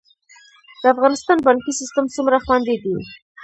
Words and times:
د 0.81 0.83
افغانستان 0.93 1.37
بانکي 1.45 1.71
سیستم 1.79 2.05
څومره 2.15 2.37
خوندي 2.45 2.75
دی؟ 2.83 2.95